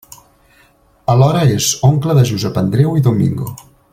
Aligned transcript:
Alhora 1.15 1.43
és 1.57 1.69
oncle 1.89 2.17
de 2.21 2.25
Josep 2.31 2.59
Andreu 2.65 2.99
i 3.03 3.07
Domingo. 3.11 3.55